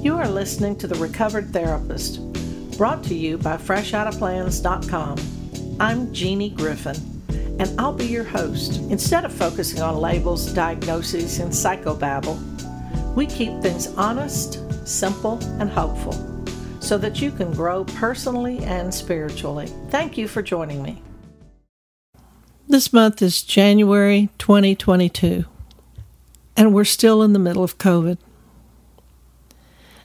You 0.00 0.16
are 0.16 0.28
listening 0.28 0.76
to 0.76 0.86
The 0.86 0.94
Recovered 0.94 1.52
Therapist, 1.52 2.20
brought 2.78 3.02
to 3.04 3.16
you 3.16 3.36
by 3.36 3.56
FreshOuttaPlans.com. 3.56 5.76
I'm 5.80 6.12
Jeannie 6.12 6.50
Griffin, 6.50 6.94
and 7.58 7.68
I'll 7.80 7.92
be 7.92 8.06
your 8.06 8.22
host. 8.22 8.76
Instead 8.92 9.24
of 9.24 9.32
focusing 9.32 9.82
on 9.82 9.96
labels, 9.96 10.52
diagnoses, 10.52 11.40
and 11.40 11.50
psychobabble, 11.50 12.38
we 13.16 13.26
keep 13.26 13.60
things 13.60 13.88
honest, 13.96 14.62
simple, 14.86 15.40
and 15.58 15.68
hopeful 15.68 16.14
so 16.78 16.96
that 16.96 17.20
you 17.20 17.32
can 17.32 17.52
grow 17.52 17.82
personally 17.82 18.60
and 18.60 18.94
spiritually. 18.94 19.66
Thank 19.90 20.16
you 20.16 20.28
for 20.28 20.42
joining 20.42 20.80
me. 20.80 21.02
This 22.68 22.92
month 22.92 23.20
is 23.20 23.42
January 23.42 24.28
2022, 24.38 25.44
and 26.56 26.72
we're 26.72 26.84
still 26.84 27.20
in 27.20 27.32
the 27.32 27.40
middle 27.40 27.64
of 27.64 27.78
COVID. 27.78 28.18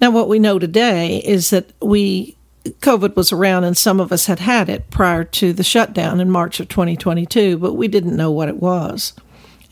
Now, 0.00 0.10
what 0.10 0.28
we 0.28 0.38
know 0.38 0.58
today 0.58 1.18
is 1.18 1.50
that 1.50 1.70
we 1.80 2.36
COVID 2.64 3.14
was 3.14 3.32
around 3.32 3.64
and 3.64 3.76
some 3.76 4.00
of 4.00 4.10
us 4.10 4.26
had 4.26 4.40
had 4.40 4.68
it 4.68 4.90
prior 4.90 5.24
to 5.24 5.52
the 5.52 5.62
shutdown 5.62 6.20
in 6.20 6.30
March 6.30 6.60
of 6.60 6.68
2022, 6.68 7.58
but 7.58 7.74
we 7.74 7.88
didn't 7.88 8.16
know 8.16 8.30
what 8.30 8.48
it 8.48 8.56
was. 8.56 9.12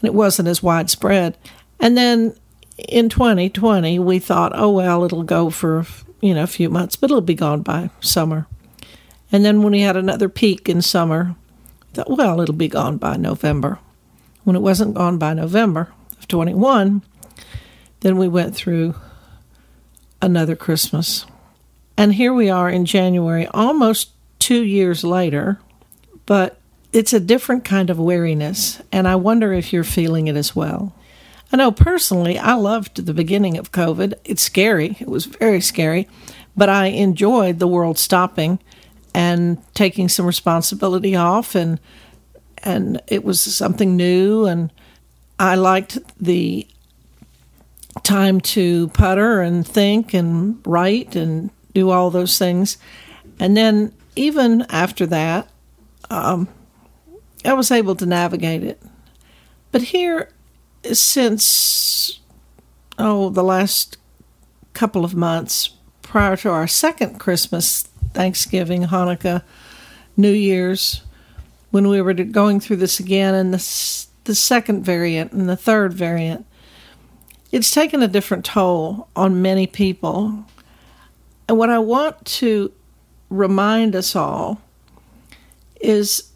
And 0.01 0.05
it 0.05 0.15
wasn't 0.15 0.49
as 0.49 0.63
widespread. 0.63 1.39
And 1.81 1.97
then 1.97 2.37
in 2.77 3.09
2020, 3.09 3.99
we 3.99 4.19
thought, 4.19 4.53
oh, 4.55 4.71
well, 4.71 5.05
it'll 5.05 5.23
go 5.23 5.49
for, 5.49 5.87
you 6.21 6.35
know, 6.35 6.43
a 6.43 6.49
few 6.49 6.69
months, 6.69 6.97
but 6.97 7.11
it'll 7.11 7.23
be 7.23 7.35
gone 7.35 7.63
by 7.63 7.91
summer. 8.01 8.47
And 9.31 9.45
then 9.45 9.63
when 9.63 9.73
we 9.73 9.81
had 9.81 9.97
another 9.97 10.29
peak 10.29 10.69
in 10.69 10.83
summer, 10.83 11.35
thought, 11.95 12.11
well, 12.11 12.41
it'll 12.41 12.55
be 12.55 12.69
gone 12.69 12.99
by 12.99 13.17
November. 13.17 13.79
When 14.45 14.57
it 14.57 14.63
wasn't 14.63 14.95
gone 14.95 15.19
by 15.19 15.35
November 15.35 15.93
of 16.19 16.29
21, 16.29 17.03
then 18.01 18.17
we 18.19 18.29
went 18.29 18.55
through 18.55 18.95
another 20.23 20.57
Christmas. 20.57 21.27
And 21.99 22.15
here 22.15 22.33
we 22.33 22.49
are 22.49 22.71
in 22.71 22.87
January, 22.87 23.47
almost 23.49 24.11
two 24.39 24.63
years 24.63 25.05
later, 25.05 25.59
but 26.25 26.59
it's 26.93 27.13
a 27.13 27.21
different 27.21 27.65
kind 27.65 27.91
of 27.91 27.99
weariness, 27.99 28.81
and 28.91 29.07
I 29.07 29.17
wonder 29.17 29.53
if 29.53 29.73
you're 29.73 29.85
feeling 29.85 30.29
it 30.29 30.37
as 30.37 30.57
well. 30.57 30.95
I 31.53 31.57
know 31.57 31.71
personally, 31.71 32.39
I 32.39 32.55
loved 32.55 33.05
the 33.05 33.13
beginning 33.13 33.59
of 33.59 33.73
COVID. 33.73 34.15
It's 34.25 34.43
scary, 34.43 34.97
it 35.01 35.09
was 35.09 35.27
very 35.27 35.61
scary, 35.61 36.09
but 36.57 36.69
I 36.69 36.87
enjoyed 36.87 37.59
the 37.59 37.69
world 37.69 37.99
stopping 37.99 38.59
and 39.15 39.59
taking 39.75 40.09
some 40.09 40.27
responsibility 40.27 41.15
off 41.15 41.55
and 41.55 41.79
and 42.65 43.03
it 43.09 43.25
was 43.25 43.41
something 43.41 43.97
new 43.97 44.47
and 44.47 44.73
I 45.39 45.57
liked 45.57 45.99
the 46.21 46.67
time 48.03 48.41
to 48.41 48.89
putter 48.89 49.41
and 49.41 49.67
think 49.67 50.15
and 50.15 50.61
write 50.67 51.17
and 51.17 51.51
do 51.75 51.91
all 51.91 52.11
those 52.11 52.39
things. 52.39 52.79
And 53.39 53.57
then 53.57 53.93
even 54.17 54.63
after 54.69 55.07
that, 55.07 55.49
um, 56.11 56.49
I 57.45 57.55
was 57.55 57.71
able 57.71 57.97
to 57.97 58.07
navigate 58.07 58.63
it. 58.63 58.81
But 59.71 59.83
here, 59.83 60.31
since 60.93 62.21
oh 62.99 63.31
the 63.31 63.43
last 63.43 63.97
couple 64.75 65.05
of 65.05 65.15
months 65.15 65.71
prior 66.03 66.37
to 66.37 66.51
our 66.51 66.67
second 66.67 67.19
Christmas, 67.19 67.83
Thanksgiving, 68.13 68.85
Hanukkah, 68.85 69.43
New 70.17 70.31
Year's, 70.31 71.03
when 71.71 71.89
we 71.89 72.03
were 72.03 72.13
going 72.13 72.61
through 72.61 72.77
this 72.77 73.01
again, 73.01 73.35
and 73.35 73.55
the 73.55 74.07
the 74.25 74.35
second 74.35 74.85
variant 74.85 75.33
and 75.33 75.49
the 75.49 75.57
third 75.57 75.95
variant, 75.95 76.47
it's 77.53 77.71
taken 77.71 78.03
a 78.03 78.09
different 78.09 78.45
toll 78.45 79.09
on 79.15 79.43
many 79.43 79.67
people. 79.67 80.45
And 81.49 81.59
what 81.59 81.71
I 81.71 81.79
want 81.79 82.25
to 82.25 82.73
remind 83.29 83.95
us 83.95 84.17
all 84.17 84.61
is 85.81 86.33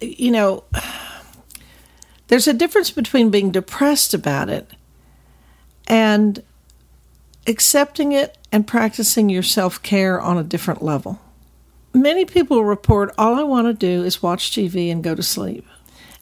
you 0.00 0.30
know, 0.30 0.64
there's 2.28 2.48
a 2.48 2.52
difference 2.52 2.90
between 2.90 3.30
being 3.30 3.50
depressed 3.50 4.14
about 4.14 4.48
it 4.48 4.70
and 5.86 6.42
accepting 7.46 8.12
it 8.12 8.36
and 8.50 8.66
practicing 8.66 9.28
your 9.28 9.42
self 9.42 9.82
care 9.82 10.20
on 10.20 10.38
a 10.38 10.42
different 10.42 10.82
level. 10.82 11.20
Many 11.92 12.24
people 12.24 12.64
report 12.64 13.14
all 13.16 13.36
I 13.36 13.42
want 13.42 13.66
to 13.66 13.72
do 13.72 14.04
is 14.04 14.22
watch 14.22 14.50
TV 14.50 14.90
and 14.90 15.02
go 15.02 15.14
to 15.14 15.22
sleep. 15.22 15.66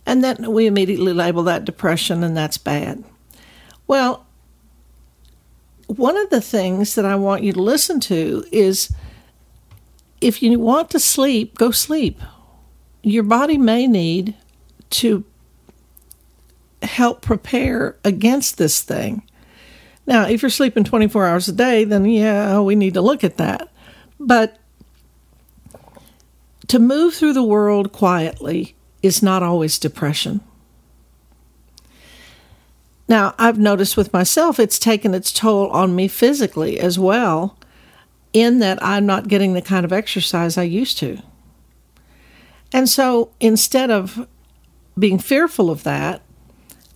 And 0.06 0.22
then 0.22 0.52
we 0.52 0.66
immediately 0.66 1.12
label 1.12 1.42
that 1.44 1.64
depression 1.64 2.22
and 2.22 2.36
that's 2.36 2.58
bad. 2.58 3.02
Well, 3.86 4.26
one 5.86 6.16
of 6.16 6.30
the 6.30 6.40
things 6.40 6.94
that 6.94 7.04
I 7.04 7.14
want 7.14 7.42
you 7.42 7.52
to 7.52 7.62
listen 7.62 8.00
to 8.00 8.44
is 8.50 8.92
if 10.20 10.42
you 10.42 10.58
want 10.58 10.90
to 10.90 10.98
sleep, 10.98 11.58
go 11.58 11.70
sleep. 11.70 12.20
Your 13.02 13.24
body 13.24 13.58
may 13.58 13.86
need 13.86 14.34
to 14.90 15.24
help 16.82 17.20
prepare 17.20 17.96
against 18.04 18.56
this 18.56 18.80
thing. 18.80 19.22
Now, 20.06 20.26
if 20.26 20.42
you're 20.42 20.50
sleeping 20.50 20.84
24 20.84 21.26
hours 21.26 21.48
a 21.48 21.52
day, 21.52 21.84
then 21.84 22.04
yeah, 22.04 22.60
we 22.60 22.74
need 22.74 22.94
to 22.94 23.00
look 23.00 23.24
at 23.24 23.36
that. 23.38 23.68
But 24.18 24.58
to 26.68 26.78
move 26.78 27.14
through 27.14 27.32
the 27.34 27.42
world 27.42 27.92
quietly 27.92 28.74
is 29.02 29.22
not 29.22 29.42
always 29.42 29.78
depression. 29.78 30.40
Now, 33.06 33.34
I've 33.38 33.58
noticed 33.58 33.96
with 33.96 34.12
myself, 34.12 34.58
it's 34.58 34.78
taken 34.78 35.14
its 35.14 35.32
toll 35.32 35.68
on 35.70 35.94
me 35.94 36.08
physically 36.08 36.80
as 36.80 36.98
well, 36.98 37.58
in 38.32 38.60
that 38.60 38.82
I'm 38.82 39.06
not 39.06 39.28
getting 39.28 39.52
the 39.52 39.62
kind 39.62 39.84
of 39.84 39.92
exercise 39.92 40.56
I 40.56 40.62
used 40.62 40.98
to. 40.98 41.18
And 42.72 42.88
so 42.88 43.30
instead 43.40 43.90
of 43.90 44.26
being 44.98 45.18
fearful 45.18 45.70
of 45.70 45.84
that, 45.84 46.22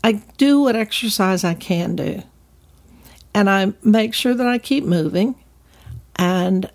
I 0.02 0.22
do 0.36 0.62
what 0.62 0.76
exercise 0.76 1.44
I 1.44 1.54
can 1.54 1.94
do. 1.94 2.22
And 3.34 3.50
I 3.50 3.74
make 3.82 4.14
sure 4.14 4.34
that 4.34 4.46
I 4.46 4.58
keep 4.58 4.84
moving. 4.84 5.34
And 6.16 6.70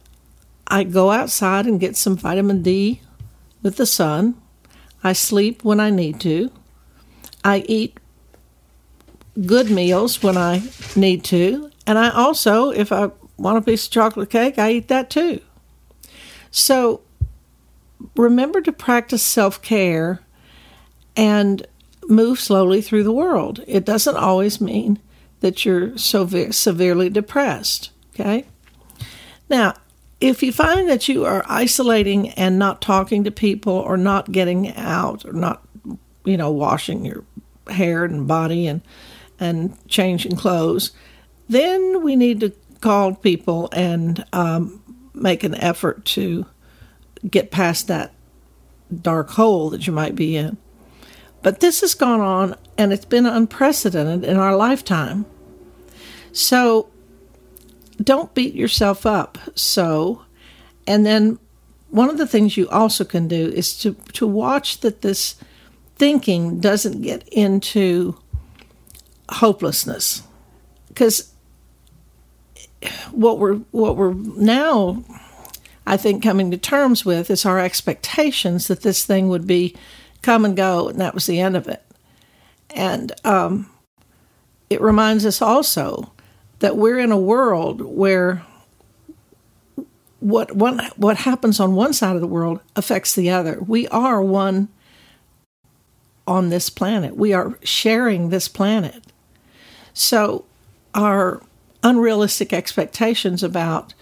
I 0.68 0.84
go 0.84 1.12
outside 1.12 1.66
and 1.66 1.80
get 1.80 1.98
some 1.98 2.16
vitamin 2.16 2.62
D 2.62 3.02
with 3.62 3.78
the 3.78 3.86
sun. 3.86 4.36
I 5.04 5.14
sleep 5.14 5.64
when 5.64 5.80
I 5.80 5.90
need 5.90 6.22
to. 6.22 6.52
I 7.44 7.66
eat 7.68 7.98
good 9.46 9.70
meals 9.70 10.22
when 10.22 10.38
I 10.38 10.64
need 10.96 11.24
to. 11.26 11.72
And 11.86 11.98
I 11.98 12.10
also, 12.10 12.70
if 12.70 12.92
I 12.92 13.12
want 13.38 13.58
a 13.58 13.62
piece 13.62 13.86
of 13.86 13.92
chocolate 13.92 14.30
cake, 14.30 14.58
I 14.58 14.72
eat 14.72 14.88
that 14.88 15.10
too. 15.10 15.42
So 16.52 17.02
remember 18.16 18.62
to 18.62 18.72
practice 18.72 19.24
self 19.24 19.62
care 19.62 20.22
and 21.16 21.66
move 22.08 22.40
slowly 22.40 22.82
through 22.82 23.04
the 23.04 23.12
world. 23.12 23.62
It 23.68 23.86
doesn't 23.86 24.18
always 24.18 24.60
mean 24.62 25.00
that 25.40 25.66
you're 25.66 25.98
so 25.98 26.28
severely 26.52 27.10
depressed. 27.10 27.92
Okay? 28.14 28.46
Now, 29.50 29.74
if 30.22 30.42
you 30.42 30.54
find 30.54 30.90
that 30.90 31.10
you 31.10 31.26
are 31.26 31.44
isolating 31.48 32.30
and 32.32 32.58
not 32.58 32.82
talking 32.82 33.24
to 33.26 33.32
people 33.32 33.74
or 33.74 33.98
not 33.98 34.32
getting 34.32 34.74
out 34.76 35.26
or 35.26 35.34
not, 35.34 35.68
you 36.24 36.38
know, 36.38 36.52
washing 36.52 37.06
your 37.06 37.26
hair 37.70 38.06
and 38.06 38.28
body 38.28 38.68
and 38.68 38.82
and 39.40 39.76
changing 39.88 40.36
clothes, 40.36 40.92
then 41.50 42.04
we 42.04 42.16
need 42.16 42.40
to 42.40 42.54
call 42.82 43.16
people 43.16 43.70
and 43.72 44.26
um, 44.34 44.82
make 45.14 45.44
an 45.44 45.56
effort 45.56 46.06
to 46.06 46.46
get 47.30 47.52
past 47.52 47.88
that 47.88 48.14
dark 49.02 49.32
hole 49.32 49.70
that 49.70 49.88
you 49.88 49.94
might 49.94 50.16
be 50.16 50.36
in. 50.36 50.58
But 51.42 51.60
this 51.60 51.82
has 51.82 51.94
gone 51.94 52.22
on 52.22 52.56
and 52.78 52.94
it's 52.94 53.06
been 53.06 53.26
unprecedented 53.26 54.24
in 54.24 54.38
our 54.38 54.56
lifetime. 54.56 55.26
So 56.32 56.90
don't 58.02 58.34
beat 58.34 58.56
yourself 58.56 59.06
up. 59.06 59.38
So, 59.56 60.24
and 60.88 61.06
then 61.06 61.40
one 61.90 62.10
of 62.10 62.18
the 62.18 62.28
things 62.28 62.58
you 62.58 62.68
also 62.70 63.04
can 63.04 63.28
do 63.28 63.50
is 63.50 63.78
to, 63.80 63.94
to 64.14 64.26
watch 64.26 64.80
that 64.82 65.02
this 65.02 65.36
thinking 65.96 66.60
doesn't 66.60 67.02
get 67.02 67.28
into 67.30 68.18
hopelessness. 69.34 70.24
Because 70.88 71.34
what 73.12 73.40
we're 73.40 73.56
what 73.72 73.96
we're 73.96 74.14
now 74.14 75.04
I 75.86 75.98
think 75.98 76.24
coming 76.24 76.52
to 76.52 76.58
terms 76.58 77.06
with 77.06 77.30
is 77.30 77.46
our 77.46 77.60
expectations 77.60 78.68
that 78.68 78.82
this 78.82 79.06
thing 79.06 79.30
would 79.30 79.46
be 79.46 79.76
come 80.22 80.46
and 80.46 80.56
go 80.56 80.88
and 80.90 81.00
that 81.00 81.14
was 81.14 81.26
the 81.26 81.40
end 81.40 81.58
of 81.58 81.68
it. 81.68 81.84
And 82.70 83.12
um, 83.26 83.70
it 84.70 84.82
reminds 84.82 85.26
us 85.26 85.42
also 85.42 86.14
that 86.60 86.78
we're 86.78 87.00
in 87.00 87.12
a 87.12 87.18
world 87.18 87.82
where 87.82 88.44
what 90.20 90.56
one 90.56 90.80
what 90.96 91.18
happens 91.18 91.60
on 91.60 91.76
one 91.76 91.92
side 91.92 92.16
of 92.16 92.22
the 92.22 92.28
world 92.28 92.62
affects 92.76 93.14
the 93.14 93.30
other. 93.30 93.60
We 93.60 93.88
are 93.90 94.22
one 94.22 94.70
on 96.26 96.50
this 96.50 96.70
planet. 96.70 97.18
We 97.18 97.34
are 97.34 97.60
sharing 97.64 98.30
this 98.30 98.48
planet 98.48 99.04
so 99.94 100.46
our 100.94 101.42
unrealistic 101.84 102.54
expectations 102.54 103.44
about 103.44 103.94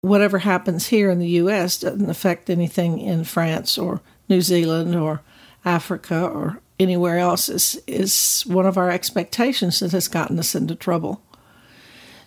whatever 0.00 0.38
happens 0.38 0.88
here 0.88 1.10
in 1.10 1.18
the 1.18 1.28
US 1.40 1.80
doesn't 1.80 2.10
affect 2.10 2.50
anything 2.50 2.98
in 2.98 3.24
France 3.24 3.78
or 3.78 4.00
New 4.28 4.40
Zealand 4.40 4.94
or 4.94 5.22
Africa 5.64 6.26
or 6.26 6.60
anywhere 6.78 7.18
else 7.18 7.48
is, 7.48 7.82
is 7.86 8.42
one 8.46 8.66
of 8.66 8.76
our 8.76 8.90
expectations 8.90 9.80
that 9.80 9.92
has 9.92 10.08
gotten 10.08 10.38
us 10.38 10.54
into 10.54 10.74
trouble. 10.74 11.22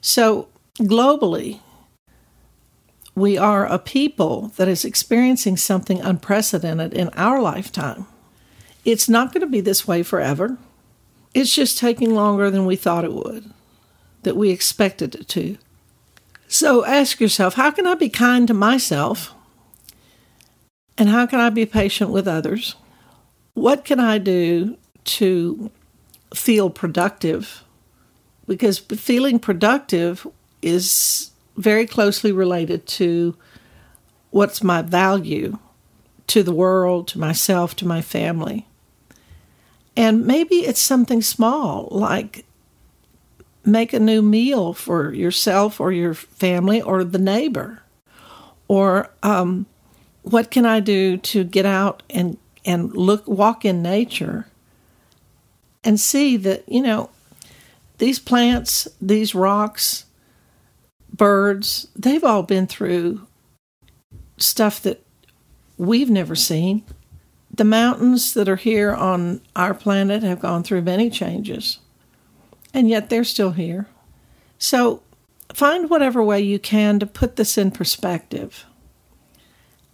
So, 0.01 0.47
globally, 0.79 1.59
we 3.15 3.37
are 3.37 3.65
a 3.65 3.79
people 3.79 4.53
that 4.57 4.67
is 4.67 4.85
experiencing 4.85 5.57
something 5.57 6.01
unprecedented 6.01 6.93
in 6.93 7.09
our 7.09 7.41
lifetime. 7.41 8.05
It's 8.85 9.09
not 9.09 9.33
going 9.33 9.41
to 9.41 9.47
be 9.47 9.59
this 9.59 9.87
way 9.87 10.03
forever. 10.03 10.57
It's 11.37 11.53
just 11.53 11.77
taking 11.77 12.15
longer 12.15 12.49
than 12.49 12.65
we 12.65 12.75
thought 12.75 13.05
it 13.05 13.13
would, 13.13 13.53
that 14.23 14.35
we 14.35 14.49
expected 14.49 15.13
it 15.13 15.27
to. 15.27 15.59
So 16.47 16.83
ask 16.83 17.19
yourself 17.19 17.53
how 17.53 17.69
can 17.69 17.85
I 17.85 17.93
be 17.93 18.09
kind 18.09 18.47
to 18.47 18.55
myself? 18.55 19.35
And 20.97 21.09
how 21.09 21.27
can 21.27 21.39
I 21.39 21.51
be 21.51 21.67
patient 21.67 22.09
with 22.09 22.27
others? 22.27 22.75
What 23.53 23.85
can 23.85 23.99
I 23.99 24.17
do 24.17 24.77
to 25.03 25.69
feel 26.33 26.71
productive? 26.71 27.63
Because 28.47 28.79
feeling 28.79 29.37
productive 29.37 30.25
is 30.63 31.29
very 31.55 31.85
closely 31.85 32.31
related 32.31 32.87
to 32.87 33.37
what's 34.31 34.63
my 34.63 34.81
value 34.81 35.59
to 36.27 36.41
the 36.41 36.51
world, 36.51 37.07
to 37.09 37.19
myself, 37.19 37.75
to 37.75 37.85
my 37.85 38.01
family. 38.01 38.66
And 39.97 40.27
maybe 40.27 40.57
it's 40.57 40.79
something 40.79 41.23
small, 41.23 41.87
like 41.89 42.45
make 43.65 43.93
a 43.93 43.99
new 43.99 44.21
meal 44.21 44.71
for 44.73 45.11
yourself 45.11 45.81
or 45.81 45.91
your 45.91 46.13
family 46.13 46.79
or 46.79 47.03
the 47.03 47.17
neighbor. 47.17 47.81
Or 48.67 49.09
um, 49.23 49.65
what 50.21 50.51
can 50.51 50.67
I 50.67 50.81
do 50.81 51.17
to 51.17 51.43
get 51.43 51.65
out 51.65 52.03
and, 52.11 52.37
and 52.63 52.95
look, 52.95 53.27
walk 53.27 53.65
in 53.65 53.81
nature 53.81 54.45
and 55.83 55.99
see 55.99 56.37
that, 56.37 56.63
you 56.69 56.83
know, 56.83 57.09
these 57.97 58.19
plants, 58.19 58.87
these 59.01 59.33
rocks, 59.33 60.05
birds, 61.11 61.87
they've 61.95 62.23
all 62.23 62.43
been 62.43 62.67
through 62.67 63.25
stuff 64.37 64.79
that 64.83 65.03
we've 65.75 66.11
never 66.11 66.35
seen. 66.35 66.83
The 67.57 67.65
mountains 67.65 68.33
that 68.35 68.47
are 68.47 68.55
here 68.55 68.93
on 68.93 69.41
our 69.55 69.73
planet 69.73 70.23
have 70.23 70.39
gone 70.39 70.63
through 70.63 70.83
many 70.83 71.09
changes, 71.09 71.79
and 72.73 72.87
yet 72.87 73.09
they're 73.09 73.23
still 73.23 73.51
here. 73.51 73.87
So 74.59 75.01
find 75.53 75.89
whatever 75.89 76.23
way 76.23 76.39
you 76.39 76.59
can 76.59 76.99
to 76.99 77.07
put 77.07 77.35
this 77.35 77.57
in 77.57 77.71
perspective. 77.71 78.65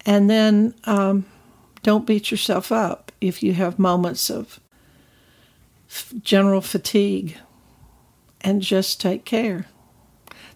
And 0.06 0.30
then 0.30 0.76
um, 0.84 1.26
don't 1.84 2.06
beat 2.06 2.32
yourself 2.32 2.70
up 2.70 3.14
if 3.22 3.42
you 3.42 3.54
have 3.54 3.80
moments 3.80 4.30
of 4.30 4.60
f- 5.90 6.14
general 6.22 6.60
fatigue, 6.60 7.38
and 8.42 8.62
just 8.62 9.00
take 9.00 9.24
care. 9.24 9.68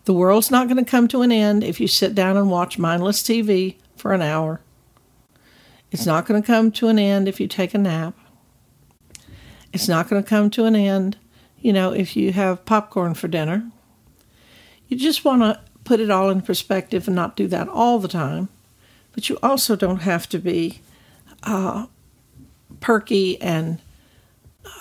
The 0.03 0.13
world's 0.13 0.51
not 0.51 0.67
going 0.67 0.83
to 0.83 0.89
come 0.89 1.07
to 1.09 1.21
an 1.21 1.31
end 1.31 1.63
if 1.63 1.79
you 1.79 1.87
sit 1.87 2.13
down 2.13 2.35
and 2.35 2.49
watch 2.49 2.77
mindless 2.77 3.23
TV 3.23 3.75
for 3.95 4.13
an 4.13 4.21
hour. 4.21 4.59
It's 5.91 6.05
not 6.05 6.25
going 6.25 6.41
to 6.41 6.45
come 6.45 6.71
to 6.71 6.89
an 6.89 6.99
end 6.99 7.27
if 7.27 7.39
you 7.39 7.47
take 7.47 7.73
a 7.73 7.77
nap. 7.77 8.13
It's 9.73 9.87
not 9.87 10.09
going 10.09 10.21
to 10.21 10.27
come 10.27 10.49
to 10.51 10.65
an 10.65 10.75
end, 10.75 11.17
you 11.59 11.71
know, 11.71 11.91
if 11.91 12.15
you 12.15 12.33
have 12.33 12.65
popcorn 12.65 13.13
for 13.13 13.27
dinner. 13.27 13.69
You 14.87 14.97
just 14.97 15.25
want 15.25 15.41
to 15.41 15.59
put 15.83 15.99
it 15.99 16.09
all 16.09 16.29
in 16.29 16.41
perspective 16.41 17.07
and 17.07 17.15
not 17.15 17.35
do 17.35 17.47
that 17.47 17.67
all 17.67 17.99
the 17.99 18.07
time. 18.07 18.49
But 19.13 19.29
you 19.29 19.37
also 19.41 19.75
don't 19.75 20.01
have 20.01 20.27
to 20.29 20.39
be 20.39 20.81
uh, 21.43 21.87
perky 22.79 23.41
and, 23.41 23.79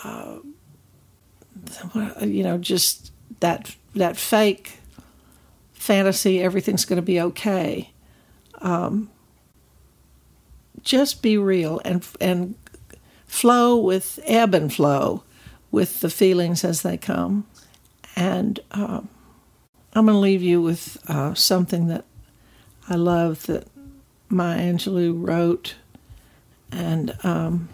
uh, 0.04 0.38
you 2.20 2.42
know, 2.42 2.58
just 2.58 3.12
that 3.40 3.74
that 3.94 4.16
fake 4.16 4.78
fantasy. 5.72 6.42
Everything's 6.42 6.84
going 6.84 6.96
to 6.96 7.02
be 7.02 7.20
okay. 7.20 7.90
Um, 8.60 9.10
just 10.86 11.20
be 11.20 11.36
real 11.36 11.82
and 11.84 12.06
and 12.20 12.54
flow 13.26 13.76
with 13.76 14.20
ebb 14.24 14.54
and 14.54 14.72
flow 14.72 15.24
with 15.70 16.00
the 16.00 16.08
feelings 16.08 16.64
as 16.64 16.80
they 16.80 16.96
come. 16.96 17.46
And 18.14 18.60
uh, 18.70 19.02
I'm 19.92 20.06
going 20.06 20.14
to 20.14 20.20
leave 20.20 20.42
you 20.42 20.62
with 20.62 20.96
uh, 21.08 21.34
something 21.34 21.88
that 21.88 22.04
I 22.88 22.94
love 22.94 23.46
that 23.46 23.66
Maya 24.30 24.60
Angelou 24.60 25.26
wrote, 25.26 25.74
and 26.70 27.16
um, 27.24 27.68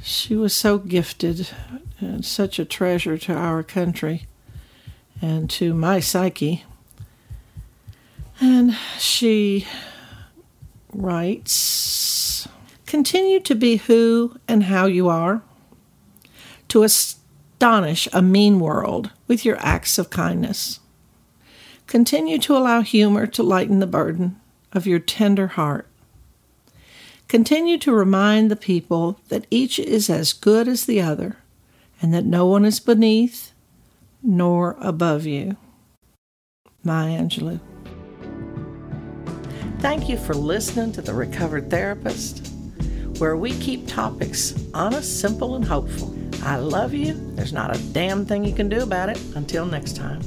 she 0.00 0.36
was 0.36 0.54
so 0.54 0.78
gifted 0.78 1.50
and 1.98 2.24
such 2.24 2.58
a 2.58 2.64
treasure 2.64 3.18
to 3.18 3.34
our 3.34 3.62
country 3.62 4.26
and 5.20 5.50
to 5.50 5.74
my 5.74 5.98
psyche. 6.00 6.64
And 8.40 8.76
she 8.98 9.66
writes 11.00 12.48
Continue 12.86 13.40
to 13.40 13.54
be 13.54 13.76
who 13.76 14.38
and 14.48 14.64
how 14.64 14.86
you 14.86 15.08
are, 15.08 15.42
to 16.68 16.82
astonish 16.82 18.08
a 18.12 18.22
mean 18.22 18.60
world 18.60 19.10
with 19.26 19.44
your 19.44 19.56
acts 19.60 19.98
of 19.98 20.10
kindness. 20.10 20.80
Continue 21.86 22.38
to 22.38 22.56
allow 22.56 22.82
humor 22.82 23.26
to 23.26 23.42
lighten 23.42 23.78
the 23.78 23.86
burden 23.86 24.40
of 24.72 24.86
your 24.86 24.98
tender 24.98 25.48
heart. 25.48 25.86
Continue 27.28 27.78
to 27.78 27.92
remind 27.92 28.50
the 28.50 28.56
people 28.56 29.20
that 29.28 29.46
each 29.50 29.78
is 29.78 30.08
as 30.08 30.32
good 30.32 30.66
as 30.66 30.86
the 30.86 31.00
other 31.00 31.36
and 32.00 32.12
that 32.14 32.24
no 32.24 32.46
one 32.46 32.64
is 32.64 32.80
beneath 32.80 33.52
nor 34.22 34.76
above 34.80 35.26
you. 35.26 35.56
Maya 36.82 37.20
Angelou. 37.20 37.60
Thank 39.80 40.08
you 40.08 40.16
for 40.16 40.34
listening 40.34 40.90
to 40.94 41.02
The 41.02 41.14
Recovered 41.14 41.70
Therapist, 41.70 42.48
where 43.18 43.36
we 43.36 43.52
keep 43.60 43.86
topics 43.86 44.52
honest, 44.74 45.20
simple, 45.20 45.54
and 45.54 45.64
hopeful. 45.64 46.12
I 46.42 46.56
love 46.56 46.92
you. 46.92 47.14
There's 47.36 47.52
not 47.52 47.76
a 47.76 47.78
damn 47.92 48.26
thing 48.26 48.44
you 48.44 48.52
can 48.52 48.68
do 48.68 48.82
about 48.82 49.08
it. 49.08 49.20
Until 49.36 49.66
next 49.66 49.94
time. 49.94 50.20